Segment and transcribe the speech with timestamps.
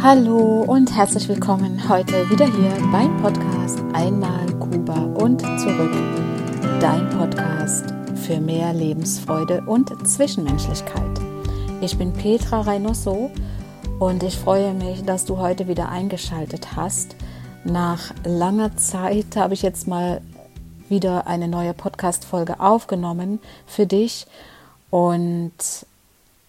[0.00, 5.90] Hallo und herzlich willkommen heute wieder hier beim Podcast Einmal Kuba und zurück.
[6.80, 11.18] Dein Podcast für mehr Lebensfreude und Zwischenmenschlichkeit.
[11.80, 13.32] Ich bin Petra Reynoso
[13.98, 17.16] und ich freue mich, dass du heute wieder eingeschaltet hast.
[17.64, 20.20] Nach langer Zeit habe ich jetzt mal
[20.88, 24.28] wieder eine neue Podcast-Folge aufgenommen für dich.
[24.90, 25.50] Und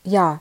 [0.04, 0.40] ja,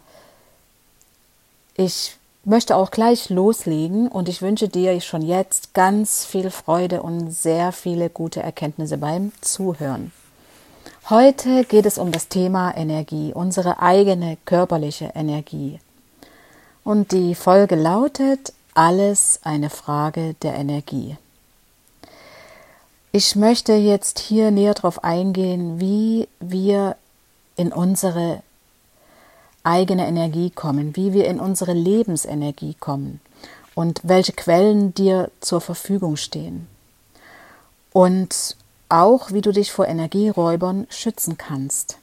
[1.74, 2.17] ich
[2.48, 7.72] möchte auch gleich loslegen und ich wünsche dir schon jetzt ganz viel Freude und sehr
[7.72, 10.12] viele gute Erkenntnisse beim Zuhören.
[11.10, 15.78] Heute geht es um das Thema Energie, unsere eigene körperliche Energie.
[16.84, 21.16] Und die Folge lautet alles eine Frage der Energie.
[23.12, 26.96] Ich möchte jetzt hier näher darauf eingehen, wie wir
[27.56, 28.42] in unsere
[29.68, 33.20] eigene Energie kommen, wie wir in unsere Lebensenergie kommen
[33.74, 36.66] und welche Quellen dir zur Verfügung stehen.
[37.92, 38.56] Und
[38.88, 41.98] auch, wie du dich vor Energieräubern schützen kannst.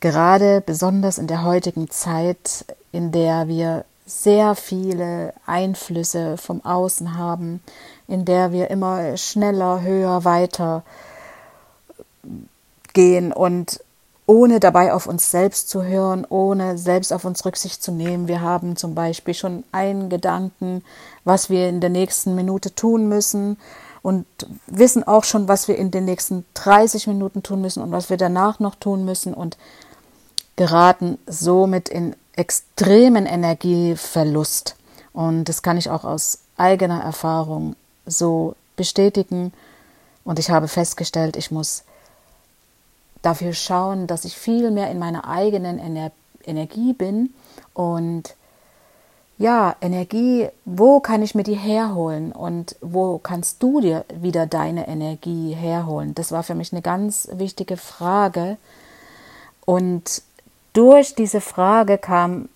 [0.00, 7.62] Gerade besonders in der heutigen Zeit, in der wir sehr viele Einflüsse vom Außen haben,
[8.08, 10.82] in der wir immer schneller, höher, weiter
[12.92, 13.80] gehen und
[14.30, 18.28] ohne dabei auf uns selbst zu hören, ohne selbst auf uns Rücksicht zu nehmen.
[18.28, 20.84] Wir haben zum Beispiel schon einen Gedanken,
[21.24, 23.56] was wir in der nächsten Minute tun müssen
[24.02, 24.24] und
[24.68, 28.18] wissen auch schon, was wir in den nächsten 30 Minuten tun müssen und was wir
[28.18, 29.58] danach noch tun müssen und
[30.54, 34.76] geraten somit in extremen Energieverlust.
[35.12, 37.74] Und das kann ich auch aus eigener Erfahrung
[38.06, 39.52] so bestätigen.
[40.22, 41.82] Und ich habe festgestellt, ich muss
[43.22, 46.12] dafür schauen, dass ich viel mehr in meiner eigenen Ener
[46.44, 47.34] Energie bin
[47.74, 48.34] und
[49.40, 54.86] ja, Energie, wo kann ich mir die herholen und wo kannst du dir wieder deine
[54.86, 56.14] Energie herholen?
[56.14, 58.58] Das war für mich eine ganz wichtige Frage.
[59.64, 60.22] Und
[60.74, 62.50] durch diese Frage kam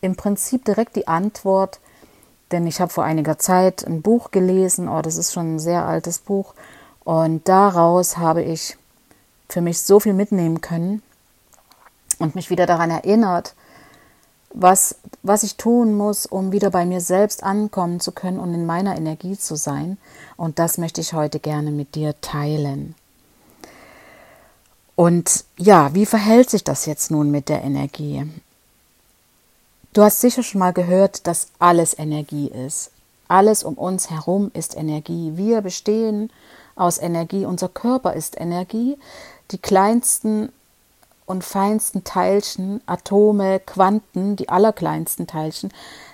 [0.00, 1.80] im Prinzip direkt die Antwort,
[2.52, 5.84] denn ich habe vor einiger Zeit ein Buch gelesen, oh, das ist schon ein sehr
[5.84, 6.54] altes Buch,
[7.02, 8.76] und daraus habe ich
[9.52, 11.02] für mich so viel mitnehmen können
[12.18, 13.54] und mich wieder daran erinnert,
[14.52, 18.66] was, was ich tun muss, um wieder bei mir selbst ankommen zu können und in
[18.66, 19.96] meiner Energie zu sein.
[20.36, 22.94] Und das möchte ich heute gerne mit dir teilen.
[24.96, 28.26] Und ja, wie verhält sich das jetzt nun mit der Energie?
[29.92, 32.90] Du hast sicher schon mal gehört, dass alles Energie ist.
[33.28, 35.32] Alles um uns herum ist Energie.
[35.36, 36.30] Wir bestehen
[36.74, 37.44] aus Energie.
[37.44, 38.98] Unser Körper ist Energie
[39.50, 40.52] die kleinsten
[41.26, 45.72] und feinsten Teilchen, Atome, Quanten, die allerkleinsten Teilchen,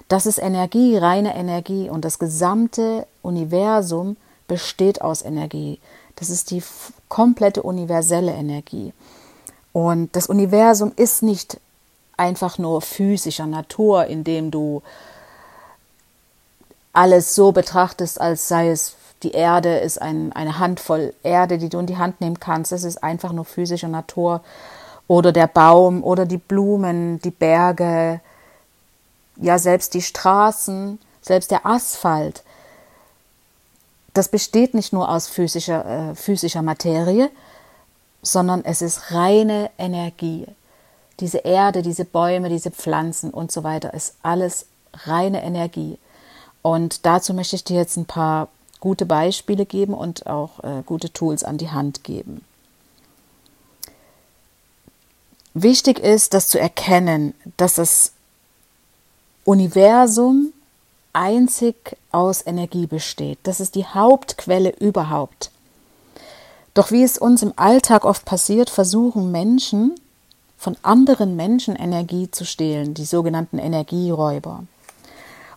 [0.09, 4.17] das ist Energie, reine Energie und das gesamte Universum
[4.47, 5.81] besteht aus Energie.
[6.15, 6.63] Das ist die
[7.09, 8.93] komplette universelle Energie.
[9.73, 11.61] Und das Universum ist nicht
[12.17, 14.83] einfach nur physischer Natur, indem du
[16.93, 21.79] alles so betrachtest, als sei es die Erde ist ein, eine Handvoll Erde, die du
[21.79, 22.73] in die Hand nehmen kannst.
[22.73, 24.43] Das ist einfach nur physische Natur.
[25.09, 28.21] Oder der Baum oder die Blumen, die Berge,
[29.37, 32.43] ja, selbst die Straßen, selbst der Asphalt.
[34.15, 37.31] Das besteht nicht nur aus physischer, äh, physischer Materie,
[38.23, 40.47] sondern es ist reine Energie.
[41.21, 44.67] Diese Erde, diese Bäume, diese Pflanzen und so weiter ist alles
[45.05, 45.99] reine Energie.
[46.63, 48.49] Und dazu möchte ich dir jetzt ein paar
[48.81, 52.45] gute Beispiele geben und auch äh, gute Tools an die Hand geben.
[55.55, 58.13] Wichtig ist, das zu erkennen, dass das
[59.45, 60.53] Universum
[61.13, 63.39] einzig aus Energie besteht.
[63.45, 65.51] Das ist die Hauptquelle überhaupt.
[66.75, 69.95] Doch wie es uns im Alltag oft passiert, versuchen Menschen
[70.59, 74.65] von anderen Menschen Energie zu stehlen, die sogenannten Energieräuber.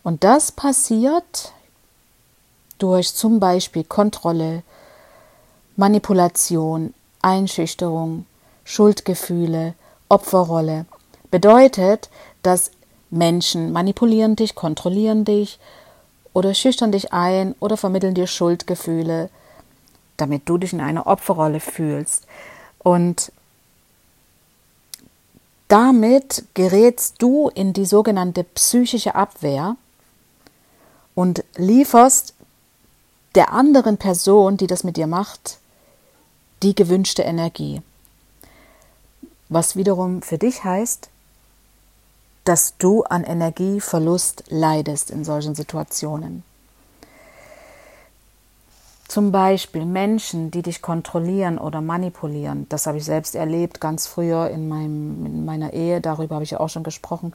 [0.03, 1.51] Und das passiert
[2.79, 4.63] durch zum Beispiel Kontrolle,
[5.75, 8.25] Manipulation, Einschüchterung,
[8.63, 9.75] Schuldgefühle,
[10.09, 10.85] Opferrolle.
[11.31, 12.09] Bedeutet,
[12.41, 12.71] dass
[13.09, 15.59] Menschen manipulieren dich, kontrollieren dich
[16.33, 19.29] oder schüchtern dich ein oder vermitteln dir Schuldgefühle,
[20.17, 22.25] damit du dich in einer Opferrolle fühlst.
[22.79, 23.31] Und
[25.67, 29.75] damit gerätst du in die sogenannte psychische Abwehr
[31.15, 32.33] und lieferst
[33.35, 35.59] der anderen Person, die das mit dir macht,
[36.63, 37.81] die gewünschte Energie.
[39.49, 41.09] Was wiederum für dich heißt,
[42.43, 46.43] dass du an Energieverlust leidest in solchen Situationen.
[49.07, 52.67] Zum Beispiel Menschen, die dich kontrollieren oder manipulieren.
[52.69, 55.99] Das habe ich selbst erlebt, ganz früher in, meinem, in meiner Ehe.
[55.99, 57.33] Darüber habe ich auch schon gesprochen.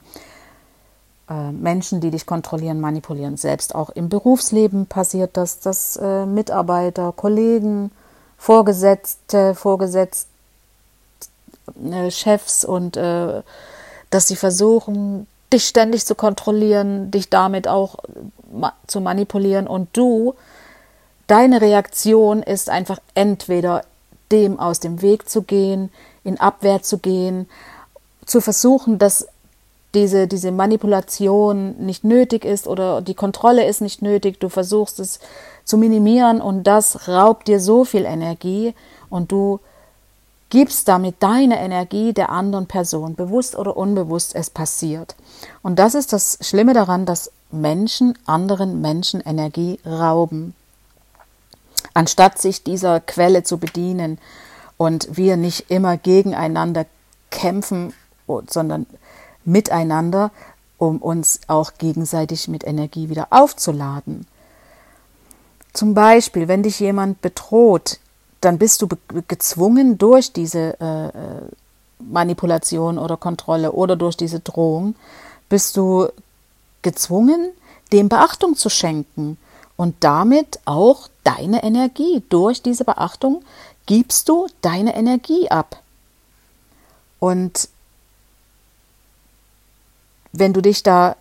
[1.29, 3.37] Äh, Menschen, die dich kontrollieren, manipulieren.
[3.37, 7.91] Selbst auch im Berufsleben passiert das, dass äh, Mitarbeiter, Kollegen,
[8.37, 10.27] Vorgesetzte, Vorgesetzte,
[11.91, 13.41] äh, Chefs und äh,
[14.09, 17.97] dass sie versuchen, dich ständig zu kontrollieren, dich damit auch
[18.51, 20.35] ma zu manipulieren und du
[21.27, 23.83] Deine Reaktion ist einfach entweder
[24.31, 25.91] dem aus dem Weg zu gehen,
[26.23, 27.49] in Abwehr zu gehen,
[28.25, 29.27] zu versuchen, dass
[29.95, 34.39] diese, diese Manipulation nicht nötig ist oder die Kontrolle ist nicht nötig.
[34.39, 35.19] Du versuchst es
[35.63, 38.75] zu minimieren und das raubt dir so viel Energie
[39.09, 39.59] und du
[40.49, 45.15] gibst damit deine Energie der anderen Person, bewusst oder unbewusst es passiert.
[45.63, 50.53] Und das ist das Schlimme daran, dass Menschen anderen Menschen Energie rauben
[51.95, 54.19] anstatt sich dieser Quelle zu bedienen
[54.77, 56.85] und wir nicht immer gegeneinander
[57.31, 57.93] kämpfen,
[58.49, 58.85] sondern
[59.45, 60.31] miteinander,
[60.77, 64.27] um uns auch gegenseitig mit Energie wieder aufzuladen.
[65.73, 67.99] Zum Beispiel, wenn dich jemand bedroht,
[68.41, 68.87] dann bist du
[69.27, 71.11] gezwungen durch diese äh, äh,
[71.99, 74.95] Manipulation oder Kontrolle oder durch diese Drohung,
[75.49, 76.07] bist du
[76.81, 77.51] gezwungen,
[77.91, 79.37] dem Beachtung zu schenken
[79.77, 82.23] und damit auch deine Energie.
[82.29, 83.43] Durch diese Beachtung
[83.85, 85.81] gibst du deine Energie ab.
[87.19, 87.69] Und
[90.39, 91.15] wenn du dich da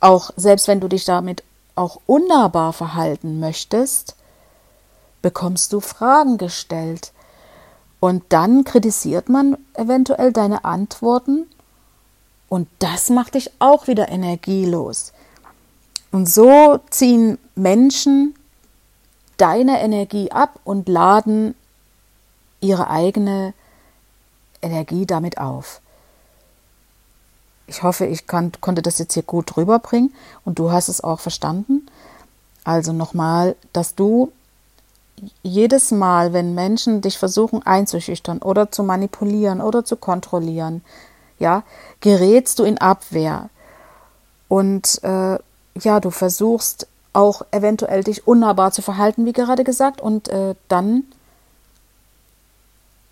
[0.00, 1.42] auch, selbst wenn du dich damit
[1.74, 4.16] auch unnahbar verhalten möchtest,
[5.22, 7.12] bekommst du Fragen gestellt.
[8.00, 11.46] Und dann kritisiert man eventuell deine Antworten
[12.48, 15.12] und das macht dich auch wieder energielos.
[16.10, 18.34] Und so ziehen Menschen
[19.36, 21.54] deine Energie ab und laden
[22.60, 23.54] ihre eigene
[24.60, 25.80] Energie damit auf.
[27.70, 30.12] Ich hoffe, ich kann, konnte das jetzt hier gut rüberbringen
[30.44, 31.86] und du hast es auch verstanden.
[32.64, 34.32] Also nochmal, dass du
[35.44, 40.82] jedes Mal, wenn Menschen dich versuchen einzuschüchtern oder zu manipulieren oder zu kontrollieren,
[41.38, 41.62] ja,
[42.00, 43.50] gerätst du in Abwehr.
[44.48, 45.38] Und äh,
[45.78, 51.04] ja, du versuchst auch eventuell dich unnahbar zu verhalten, wie gerade gesagt, und äh, dann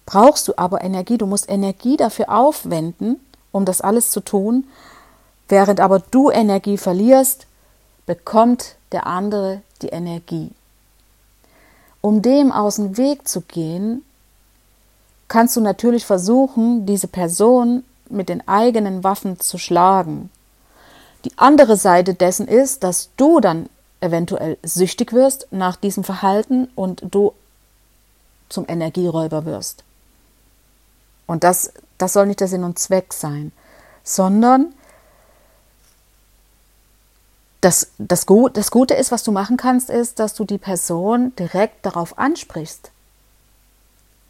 [0.04, 3.20] brauchst du aber Energie, du musst Energie dafür aufwenden,
[3.52, 4.64] um das alles zu tun,
[5.48, 7.46] während aber du Energie verlierst,
[8.06, 10.50] bekommt der andere die Energie.
[12.00, 14.04] Um dem aus dem Weg zu gehen,
[15.28, 20.30] kannst du natürlich versuchen, diese Person mit den eigenen Waffen zu schlagen.
[21.24, 23.68] Die andere Seite dessen ist, dass du dann
[24.00, 27.34] eventuell süchtig wirst nach diesem Verhalten und du
[28.48, 29.84] zum Energieräuber wirst.
[31.26, 33.52] Und das, das soll nicht der Sinn und Zweck sein,
[34.02, 34.74] sondern
[37.60, 41.84] das, das, das Gute ist, was du machen kannst, ist, dass du die Person direkt
[41.84, 42.92] darauf ansprichst,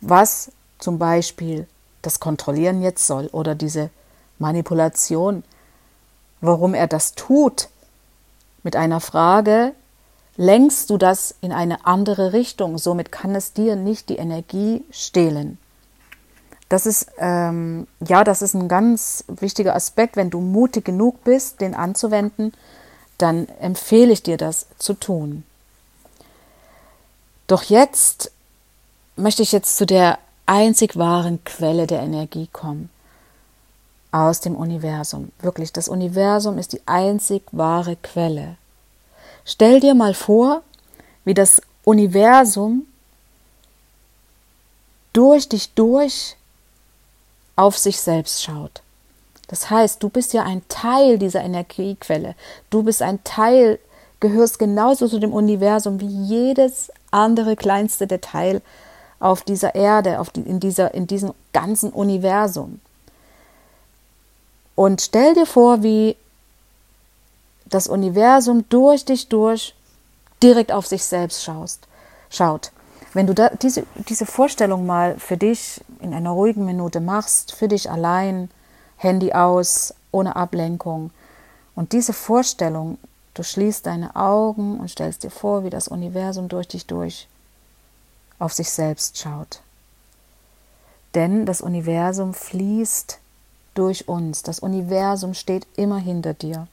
[0.00, 1.66] was zum Beispiel
[2.02, 3.90] das Kontrollieren jetzt soll oder diese
[4.38, 5.42] Manipulation
[6.40, 7.68] warum er das tut,
[8.62, 9.72] mit einer Frage,
[10.36, 12.78] lenkst du das in eine andere Richtung.
[12.78, 15.58] Somit kann es dir nicht die Energie stehlen.
[16.68, 20.16] Das ist, ähm, ja, das ist ein ganz wichtiger Aspekt.
[20.16, 22.52] Wenn du mutig genug bist, den anzuwenden,
[23.16, 25.44] dann empfehle ich dir das zu tun.
[27.46, 28.30] Doch jetzt
[29.16, 32.90] möchte ich jetzt zu der einzig wahren Quelle der Energie kommen
[34.12, 35.32] aus dem Universum.
[35.40, 38.56] Wirklich, das Universum ist die einzig wahre Quelle.
[39.44, 40.62] Stell dir mal vor,
[41.24, 42.86] wie das Universum
[45.12, 46.37] durch dich durch
[47.58, 48.82] auf sich selbst schaut.
[49.48, 52.36] Das heißt, du bist ja ein Teil dieser Energiequelle.
[52.70, 53.80] Du bist ein Teil,
[54.20, 58.62] gehörst genauso zu dem Universum wie jedes andere kleinste Detail
[59.18, 62.80] auf dieser Erde, auf die, in, dieser, in diesem ganzen Universum.
[64.76, 66.16] Und stell dir vor, wie
[67.64, 69.74] das Universum durch dich durch
[70.44, 71.88] direkt auf sich selbst schaust,
[72.30, 72.70] schaut.
[73.18, 77.66] Wenn du da, diese, diese Vorstellung mal für dich in einer ruhigen Minute machst, für
[77.66, 78.48] dich allein,
[78.96, 81.10] Handy aus, ohne Ablenkung,
[81.74, 82.96] und diese Vorstellung,
[83.34, 87.26] du schließt deine Augen und stellst dir vor, wie das Universum durch dich durch
[88.38, 89.62] auf sich selbst schaut.
[91.16, 93.18] Denn das Universum fließt
[93.74, 94.44] durch uns.
[94.44, 96.68] Das Universum steht immer hinter dir.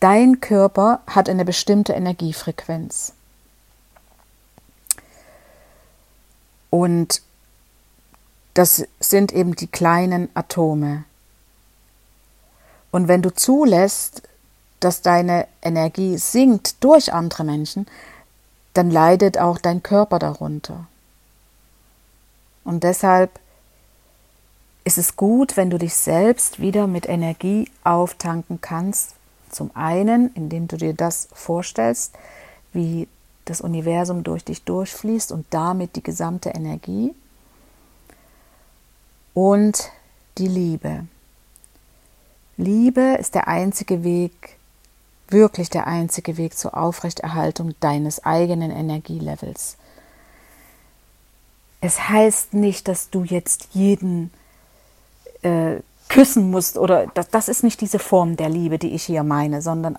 [0.00, 3.12] Dein Körper hat eine bestimmte Energiefrequenz.
[6.70, 7.22] Und
[8.54, 11.04] das sind eben die kleinen Atome.
[12.90, 14.22] Und wenn du zulässt,
[14.80, 17.86] dass deine Energie sinkt durch andere Menschen,
[18.72, 20.86] dann leidet auch dein Körper darunter.
[22.64, 23.38] Und deshalb
[24.84, 29.14] ist es gut, wenn du dich selbst wieder mit Energie auftanken kannst.
[29.50, 32.14] Zum einen, indem du dir das vorstellst,
[32.72, 33.08] wie
[33.50, 37.14] das Universum durch dich durchfließt und damit die gesamte Energie.
[39.34, 39.90] Und
[40.38, 41.06] die Liebe.
[42.56, 44.56] Liebe ist der einzige Weg,
[45.28, 49.76] wirklich der einzige Weg zur Aufrechterhaltung deines eigenen Energielevels.
[51.80, 54.30] Es heißt nicht, dass du jetzt jeden
[55.42, 55.76] äh,
[56.08, 59.62] küssen musst oder das, das ist nicht diese Form der Liebe, die ich hier meine,
[59.62, 59.96] sondern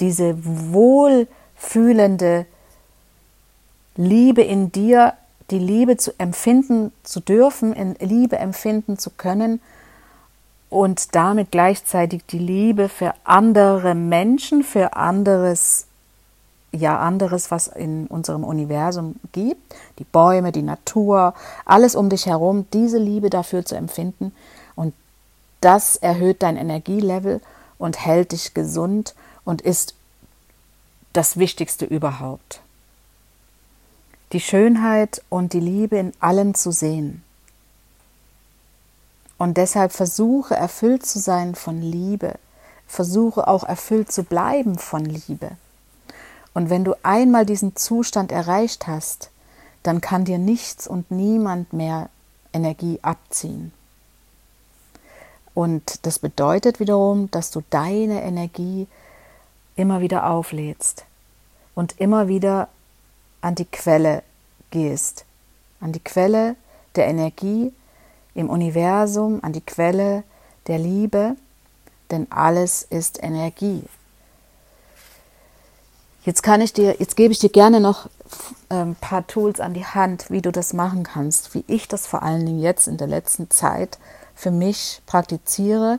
[0.00, 2.46] diese wohlfühlende
[4.00, 5.14] Liebe in dir,
[5.50, 9.60] die Liebe zu empfinden zu dürfen, in Liebe empfinden zu können
[10.70, 15.86] und damit gleichzeitig die Liebe für andere Menschen, für anderes,
[16.72, 22.66] ja, anderes, was in unserem Universum gibt, die Bäume, die Natur, alles um dich herum,
[22.72, 24.32] diese Liebe dafür zu empfinden.
[24.76, 24.94] Und
[25.60, 27.40] das erhöht dein Energielevel
[27.76, 29.14] und hält dich gesund
[29.44, 29.94] und ist
[31.12, 32.60] das Wichtigste überhaupt.
[34.32, 37.22] Die Schönheit und die Liebe in allem zu sehen
[39.40, 42.34] und deshalb versuche erfüllt zu sein von Liebe.
[42.86, 45.52] Versuche auch erfüllt zu bleiben von Liebe.
[46.52, 49.30] Und wenn du einmal diesen Zustand erreicht hast,
[49.82, 52.10] dann kann dir nichts und niemand mehr
[52.52, 53.72] Energie abziehen.
[55.54, 58.88] Und das bedeutet wiederum, dass du deine Energie
[59.74, 61.06] immer wieder auflädst
[61.74, 62.68] und immer wieder
[63.40, 64.22] an die Quelle
[64.70, 65.24] gehst,
[65.80, 66.56] an die Quelle
[66.96, 67.72] der Energie,
[68.34, 70.22] im Universum, an die Quelle
[70.66, 71.36] der Liebe,
[72.10, 73.82] denn alles ist Energie.
[76.24, 78.06] Jetzt kann ich dir, jetzt gebe ich dir gerne noch
[78.68, 82.06] ein ähm, paar Tools an die Hand, wie du das machen kannst, wie ich das
[82.06, 83.98] vor allen Dingen jetzt in der letzten Zeit
[84.34, 85.98] für mich praktiziere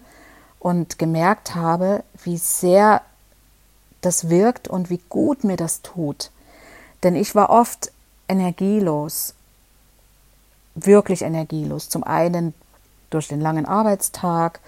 [0.60, 3.01] und gemerkt habe, wie sehr
[4.01, 6.29] das wirkt und wie gut mir das tut.
[7.03, 7.91] Denn ich war oft
[8.27, 9.34] energielos
[10.75, 11.89] wirklich energielos.
[11.89, 12.53] Zum einen
[13.10, 14.60] durch den langen Arbeitstag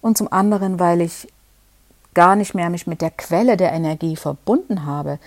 [0.00, 1.28] und zum anderen, weil ich
[2.14, 5.18] gar nicht mehr mich mit der Quelle der Energie verbunden habe,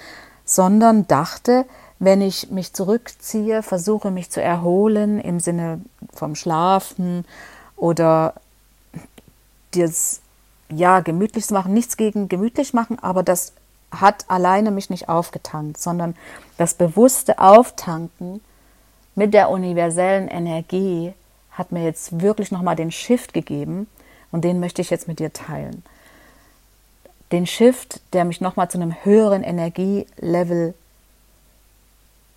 [0.45, 1.65] sondern dachte,
[1.97, 5.81] wenn ich mich zurückziehe, versuche mich zu erholen im Sinne
[6.13, 7.25] vom Schlafen
[7.75, 8.35] oder
[9.71, 10.21] das
[10.69, 13.53] ja gemütlich zu machen, nichts gegen gemütlich machen, aber das
[13.91, 16.15] hat alleine mich nicht aufgetankt, sondern
[16.57, 18.41] das bewusste Auftanken
[19.15, 21.13] mit der universellen Energie
[21.51, 23.87] hat mir jetzt wirklich nochmal den Shift gegeben
[24.31, 25.83] und den möchte ich jetzt mit dir teilen.
[27.31, 30.73] Den Shift, der mich nochmal zu einem höheren Energielevel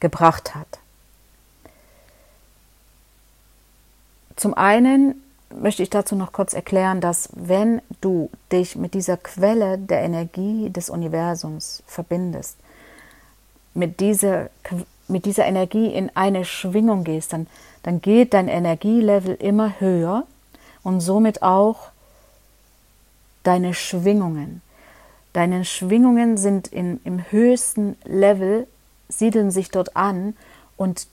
[0.00, 0.78] gebracht hat.
[4.36, 5.20] Zum einen
[5.54, 10.70] möchte ich dazu noch kurz erklären, dass wenn du dich mit dieser Quelle der Energie
[10.70, 12.56] des Universums verbindest,
[13.74, 14.50] mit dieser
[15.08, 17.46] mit dieser Energie in eine Schwingung gehst, dann,
[17.82, 20.24] dann geht dein Energielevel immer höher
[20.82, 21.88] und somit auch
[23.42, 24.62] deine Schwingungen.
[25.32, 28.66] Deine Schwingungen sind in, im höchsten Level,
[29.08, 30.36] siedeln sich dort an
[30.76, 31.06] und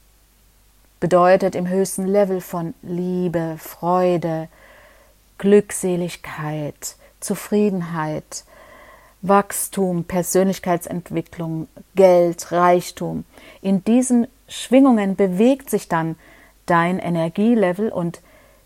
[1.06, 4.48] bedeutet im höchsten Level von Liebe, Freude,
[5.38, 8.44] Glückseligkeit, Zufriedenheit,
[9.22, 13.24] Wachstum, Persönlichkeitsentwicklung, Geld, Reichtum.
[13.62, 16.16] In diesen Schwingungen bewegt sich dann
[16.66, 18.20] dein Energielevel und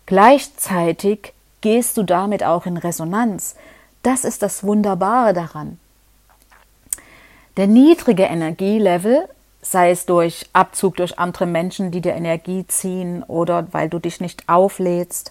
[0.06, 3.54] gleichzeitig gehst du damit auch in Resonanz.
[4.02, 5.78] Das ist das Wunderbare daran.
[7.58, 9.28] Der niedrige Energielevel,
[9.70, 14.20] sei es durch Abzug durch andere Menschen, die dir Energie ziehen oder weil du dich
[14.20, 15.30] nicht auflädst,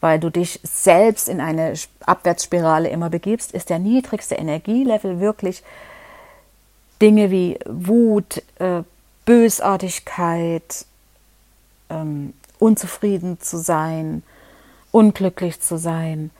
[0.00, 5.64] weil du dich selbst in eine Abwärtsspirale immer begibst, ist der niedrigste Energielevel wirklich
[7.02, 8.84] Dinge wie Wut, äh,
[9.24, 10.86] Bösartigkeit,
[11.90, 14.22] ähm, unzufrieden zu sein,
[14.92, 16.30] unglücklich zu sein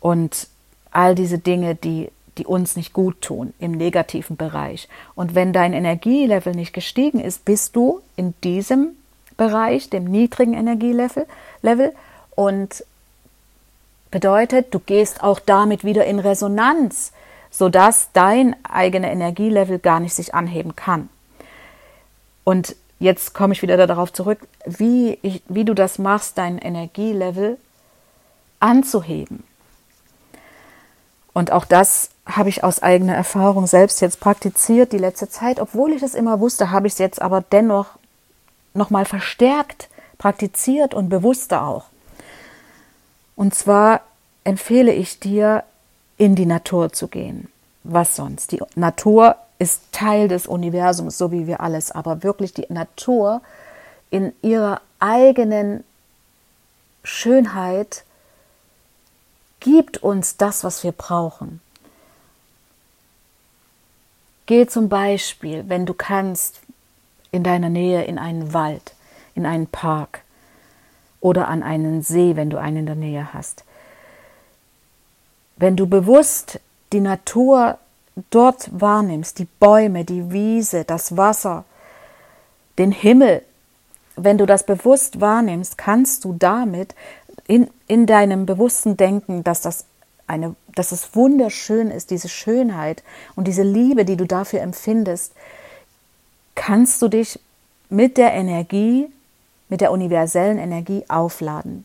[0.00, 0.48] und
[0.92, 4.88] all diese Dinge, die, die uns nicht gut tun im negativen Bereich.
[5.14, 8.96] Und wenn dein Energielevel nicht gestiegen ist, bist du in diesem
[9.36, 11.26] Bereich, dem niedrigen Energielevel.
[11.62, 11.92] Level,
[12.34, 12.84] und
[14.10, 17.12] bedeutet, du gehst auch damit wieder in Resonanz,
[17.50, 21.08] sodass dein eigener Energielevel gar nicht sich anheben kann.
[22.44, 27.58] Und jetzt komme ich wieder darauf zurück, wie, ich, wie du das machst, dein Energielevel
[28.60, 29.44] anzuheben.
[31.34, 35.60] Und auch das habe ich aus eigener Erfahrung selbst jetzt praktiziert die letzte Zeit.
[35.60, 37.86] Obwohl ich es immer wusste, habe ich es jetzt aber dennoch
[38.74, 41.86] nochmal verstärkt praktiziert und bewusster auch.
[43.34, 44.02] Und zwar
[44.44, 45.64] empfehle ich dir,
[46.16, 47.48] in die Natur zu gehen.
[47.82, 48.52] Was sonst?
[48.52, 53.40] Die Natur ist Teil des Universums, so wie wir alles, aber wirklich die Natur
[54.10, 55.82] in ihrer eigenen
[57.02, 58.04] Schönheit
[59.62, 61.60] gibt uns das, was wir brauchen.
[64.46, 66.60] Geh zum Beispiel, wenn du kannst,
[67.30, 68.92] in deiner Nähe in einen Wald,
[69.34, 70.20] in einen Park
[71.20, 73.64] oder an einen See, wenn du einen in der Nähe hast.
[75.56, 76.60] Wenn du bewusst
[76.92, 77.78] die Natur
[78.30, 81.64] dort wahrnimmst, die Bäume, die Wiese, das Wasser,
[82.78, 83.42] den Himmel,
[84.16, 86.94] wenn du das bewusst wahrnimmst, kannst du damit
[87.52, 89.84] in, in deinem bewussten Denken, dass das
[90.26, 93.02] eine, dass es wunderschön ist, diese Schönheit
[93.36, 95.34] und diese Liebe, die du dafür empfindest,
[96.54, 97.38] kannst du dich
[97.90, 99.06] mit der Energie,
[99.68, 101.84] mit der universellen Energie aufladen.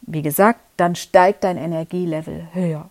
[0.00, 2.88] Wie gesagt, dann steigt dein Energielevel höher.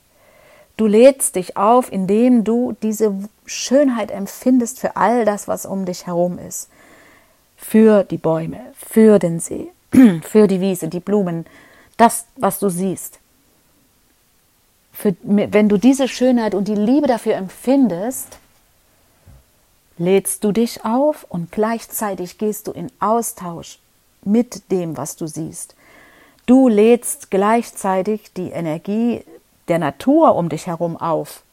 [0.78, 3.12] Du lädst dich auf, indem du diese
[3.48, 6.70] Schönheit empfindest für all das, was um dich herum ist.
[7.58, 9.72] Für die Bäume, für den See,
[10.24, 11.46] für die Wiese, die Blumen,
[11.98, 13.20] das, was du siehst.
[14.92, 18.38] Für, wenn du diese Schönheit und die Liebe dafür empfindest,
[19.98, 23.80] lädst du dich auf und gleichzeitig gehst du in Austausch
[24.24, 25.76] mit dem, was du siehst.
[26.46, 29.24] Du lädst gleichzeitig die Energie
[29.68, 31.44] der Natur um dich herum auf.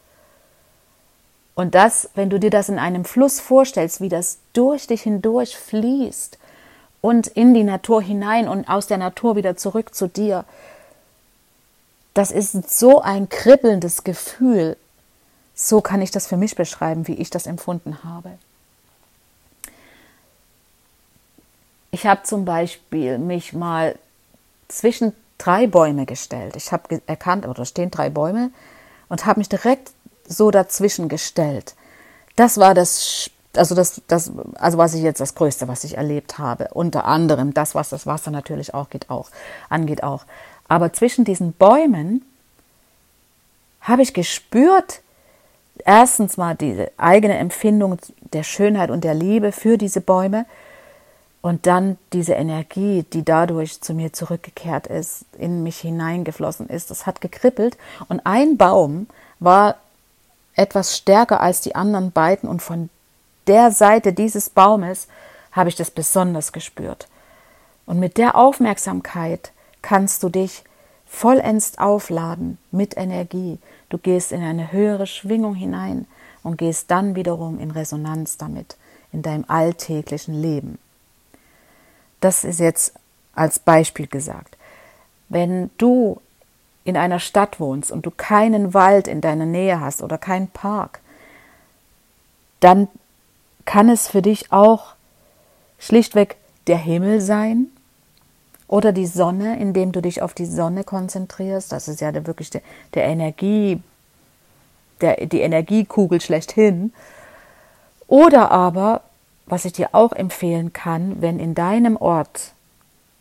[1.55, 5.57] Und das, wenn du dir das in einem Fluss vorstellst, wie das durch dich hindurch
[5.57, 6.39] fließt
[7.01, 10.45] und in die Natur hinein und aus der Natur wieder zurück zu dir,
[12.15, 14.77] das ist so ein kribbelndes Gefühl.
[15.55, 18.31] So kann ich das für mich beschreiben, wie ich das empfunden habe.
[21.91, 23.97] Ich habe zum Beispiel mich mal
[24.69, 26.57] zwischen drei Bäume gestellt.
[26.57, 28.51] Ich habe erkannt, oder stehen drei Bäume
[29.09, 29.91] und habe mich direkt
[30.27, 31.75] so dazwischen gestellt.
[32.37, 36.39] Das war das, also das, das, also was ich jetzt das Größte, was ich erlebt
[36.39, 36.69] habe.
[36.73, 39.31] Unter anderem das, was das Wasser natürlich auch geht, auch
[39.69, 40.25] angeht auch.
[40.69, 42.25] Aber zwischen diesen Bäumen
[43.81, 45.01] habe ich gespürt,
[45.85, 47.99] erstens mal diese eigene Empfindung
[48.33, 50.47] der Schönheit und der Liebe für diese Bäume
[51.43, 57.07] und dann diese Energie, die dadurch zu mir zurückgekehrt ist, in mich hineingeflossen ist, das
[57.07, 57.79] hat gekribbelt.
[58.09, 59.07] Und ein Baum
[59.39, 59.77] war
[60.55, 62.47] etwas stärker als die anderen beiden.
[62.47, 62.91] Und von
[63.51, 65.09] der Seite dieses Baumes
[65.51, 67.09] habe ich das besonders gespürt.
[67.85, 69.51] Und mit der Aufmerksamkeit
[69.83, 70.63] kannst du dich
[71.05, 73.59] vollends aufladen mit Energie.
[73.89, 76.07] Du gehst in eine höhere Schwingung hinein
[76.45, 78.77] und gehst dann wiederum in Resonanz damit
[79.13, 80.79] in deinem alltäglichen Leben.
[82.21, 82.95] Das ist jetzt
[83.35, 84.57] als Beispiel gesagt.
[85.29, 86.21] Wenn du
[86.85, 91.01] in einer Stadt wohnst und du keinen Wald in deiner Nähe hast oder keinen Park,
[92.61, 92.87] dann
[93.71, 94.95] kann es für dich auch
[95.79, 97.69] schlichtweg der Himmel sein
[98.67, 101.71] oder die Sonne, indem du dich auf die Sonne konzentrierst.
[101.71, 102.63] Das ist ja wirklich der,
[102.95, 103.81] der Energie,
[105.01, 106.93] der, die Energiekugel schlechthin.
[108.09, 109.03] Oder aber
[109.47, 112.55] was ich dir auch empfehlen kann, wenn in deinem Ort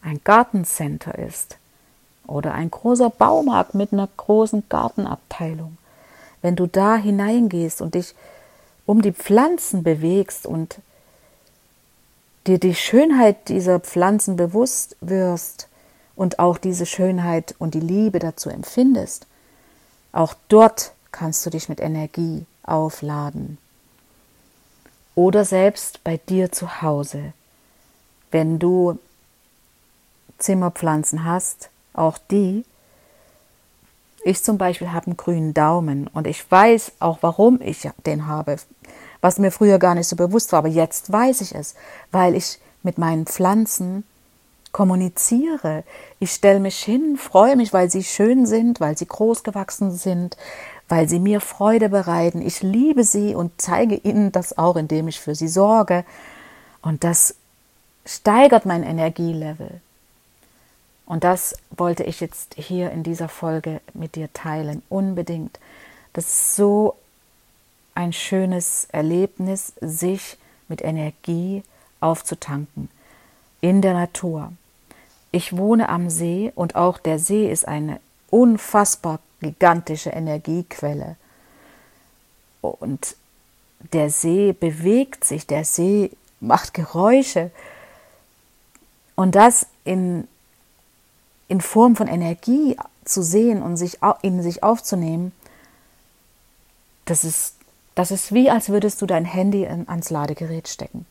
[0.02, 1.58] ein Gartencenter ist
[2.26, 5.78] oder ein großer Baumarkt mit einer großen Gartenabteilung,
[6.42, 8.16] wenn du da hineingehst und dich
[8.90, 10.80] um die Pflanzen bewegst und
[12.48, 15.68] dir die Schönheit dieser Pflanzen bewusst wirst
[16.16, 19.28] und auch diese Schönheit und die Liebe dazu empfindest,
[20.12, 23.60] auch dort kannst du dich mit Energie aufladen
[25.14, 27.34] oder selbst bei dir zu Hause.
[28.32, 28.98] Wenn du
[30.40, 32.66] Zimmerpflanzen hast, auch die.
[34.30, 38.58] Ich zum Beispiel habe einen grünen Daumen und ich weiß auch, warum ich den habe,
[39.22, 41.74] was mir früher gar nicht so bewusst war, aber jetzt weiß ich es,
[42.12, 44.04] weil ich mit meinen Pflanzen
[44.72, 45.84] kommuniziere.
[46.20, 50.38] Ich stelle mich hin, freue mich, weil sie schön sind, weil sie groß gewachsen sind,
[50.88, 52.44] weil sie mir Freude bereiten.
[52.44, 56.06] Ich liebe sie und zeige ihnen das auch, indem ich für sie sorge.
[56.84, 57.34] Und das
[58.06, 59.82] steigert mein Energielevel.
[61.10, 65.60] Und das wollte ich jetzt hier in dieser Folge mit dir teilen, unbedingt.
[66.14, 66.96] Das ist so
[67.96, 71.64] ein schönes Erlebnis, sich mit Energie
[72.00, 72.90] aufzutanken
[73.60, 74.54] in der Natur.
[75.32, 81.16] Ich wohne am See und auch der See ist eine unfassbar gigantische Energiequelle.
[82.62, 83.16] Und
[83.94, 87.50] der See bewegt sich, der See macht Geräusche.
[89.16, 90.28] Und das in,
[91.50, 95.34] in Form von Energie zu sehen und sich in sich aufzunehmen,
[97.06, 97.56] das ist,
[97.96, 101.06] das ist wie, als würdest du dein Handy ans Ladegerät stecken.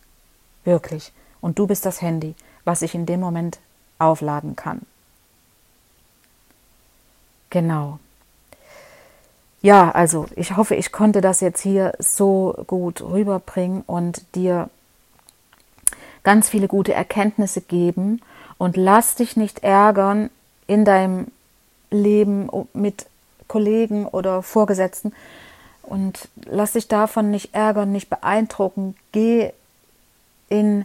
[0.65, 1.13] Wirklich.
[1.41, 3.59] Und du bist das Handy, was sich in dem Moment
[3.99, 4.83] aufladen kann.
[7.51, 7.99] Genau.
[9.61, 14.71] Ja, also ich hoffe, ich konnte das jetzt hier so gut rüberbringen und dir
[16.23, 18.21] ganz viele gute Erkenntnisse geben
[18.59, 20.31] und lass dich nicht ärgern
[20.67, 21.29] in deinem
[21.91, 23.07] Leben mit
[23.47, 25.15] Kollegen oder Vorgesetzten
[25.83, 28.95] und lass dich davon nicht ärgern, nicht beeindrucken.
[29.13, 29.53] Geh
[30.49, 30.85] in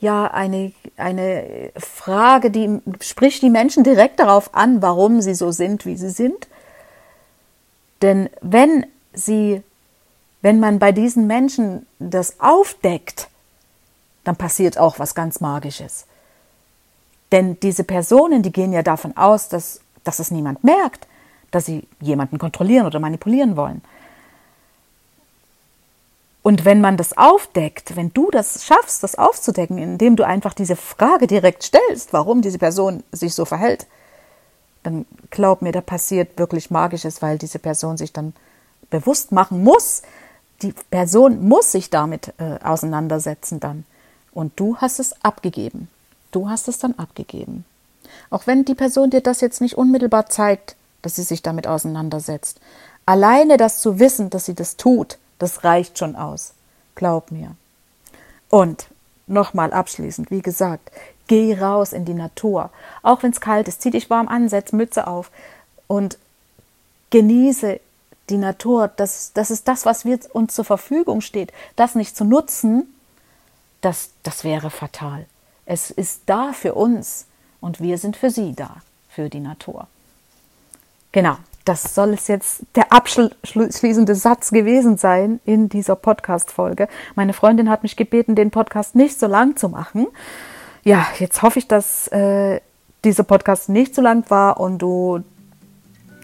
[0.00, 5.86] ja eine, eine Frage, die spricht die Menschen direkt darauf an, warum sie so sind,
[5.86, 6.48] wie sie sind.
[8.02, 9.62] Denn wenn sie,
[10.42, 13.28] wenn man bei diesen Menschen das aufdeckt,
[14.24, 16.04] dann passiert auch was ganz Magisches.
[17.32, 21.06] Denn diese Personen, die gehen ja davon aus, dass, dass es niemand merkt,
[21.50, 23.82] dass sie jemanden kontrollieren oder manipulieren wollen.
[26.42, 30.76] Und wenn man das aufdeckt, wenn du das schaffst, das aufzudecken, indem du einfach diese
[30.76, 33.88] Frage direkt stellst, warum diese Person sich so verhält,
[34.84, 38.32] dann glaub mir, da passiert wirklich Magisches, weil diese Person sich dann
[38.90, 40.02] bewusst machen muss.
[40.62, 43.84] Die Person muss sich damit äh, auseinandersetzen dann.
[44.32, 45.88] Und du hast es abgegeben.
[46.36, 47.64] Du hast es dann abgegeben.
[48.28, 52.60] Auch wenn die Person dir das jetzt nicht unmittelbar zeigt, dass sie sich damit auseinandersetzt.
[53.06, 56.52] Alleine das zu wissen, dass sie das tut, das reicht schon aus.
[56.94, 57.56] Glaub mir.
[58.50, 58.88] Und
[59.26, 60.92] nochmal abschließend, wie gesagt,
[61.26, 62.68] geh raus in die Natur.
[63.02, 65.30] Auch wenn es kalt ist, zieh dich warm an, setz Mütze auf
[65.86, 66.18] und
[67.08, 67.80] genieße
[68.28, 68.88] die Natur.
[68.94, 71.50] Das, das ist das, was wir, uns zur Verfügung steht.
[71.76, 72.94] Das nicht zu nutzen,
[73.80, 75.24] das, das wäre fatal.
[75.66, 77.26] Es ist da für uns
[77.60, 78.76] und wir sind für sie da,
[79.08, 79.88] für die Natur.
[81.10, 86.88] Genau, das soll es jetzt der abschließende Satz gewesen sein in dieser Podcast-Folge.
[87.16, 90.06] Meine Freundin hat mich gebeten, den Podcast nicht so lang zu machen.
[90.84, 92.60] Ja, jetzt hoffe ich, dass äh,
[93.04, 95.24] dieser Podcast nicht so lang war und du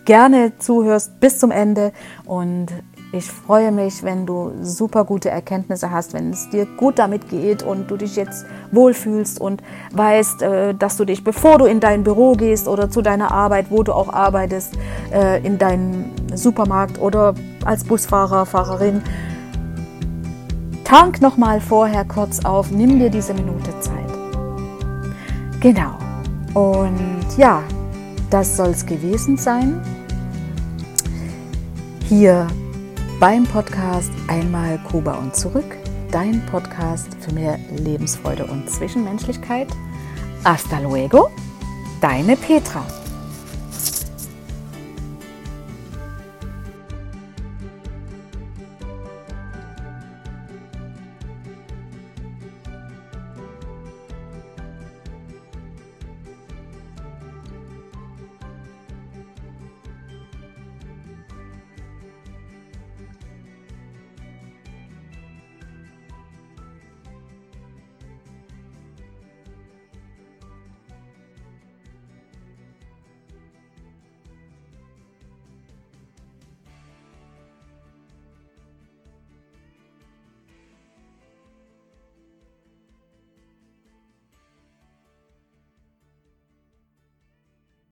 [0.04, 1.92] gerne zuhörst bis zum Ende
[2.24, 2.68] und
[3.14, 7.62] ich freue mich, wenn du super gute Erkenntnisse hast, wenn es dir gut damit geht
[7.62, 12.04] und du dich jetzt wohlfühlst und weißt, äh, dass du dich, bevor du in dein
[12.04, 14.78] Büro gehst oder zu deiner Arbeit, wo du auch arbeitest,
[15.12, 17.34] äh, in deinen Supermarkt oder
[17.66, 19.02] als Busfahrer, Fahrerin,
[20.84, 23.92] tank nochmal vorher kurz auf, nimm dir diese Minute Zeit.
[25.60, 25.98] Genau.
[26.54, 27.62] Und ja,
[28.30, 29.82] das soll es gewesen sein.
[32.08, 32.46] Hier
[33.22, 35.76] beim Podcast Einmal Kuba und zurück,
[36.10, 39.68] dein Podcast für mehr Lebensfreude und Zwischenmenschlichkeit.
[40.42, 41.30] Hasta luego,
[42.00, 42.84] deine Petra.